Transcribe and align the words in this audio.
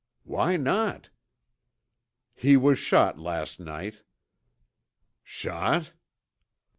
"Why 0.23 0.57
not?" 0.57 1.09
"He 2.33 2.57
was 2.57 2.79
shot 2.79 3.19
last 3.19 3.59
night." 3.59 4.01
"Shot?" 5.23 5.93